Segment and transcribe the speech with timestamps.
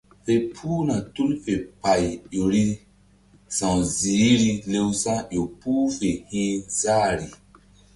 [0.25, 2.03] Fe puhna tul fe pay
[2.33, 2.65] ƴo ri
[3.57, 6.47] sa̧w ziihri lewsa̧ ƴo puh fe hi̧
[6.79, 7.27] záhri.